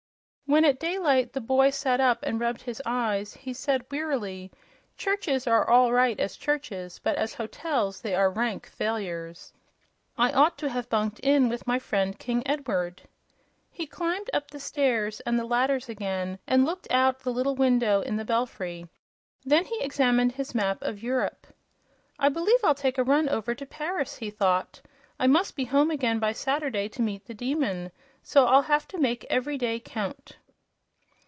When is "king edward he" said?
12.19-13.87